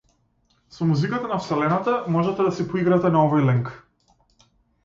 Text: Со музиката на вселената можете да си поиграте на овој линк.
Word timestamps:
Со 0.77 0.83
музиката 0.91 1.29
на 1.33 1.37
вселената 1.43 1.93
можете 2.15 2.47
да 2.49 2.57
си 2.61 2.65
поиграте 2.73 3.13
на 3.19 3.23
овој 3.27 3.47
линк. 3.51 3.71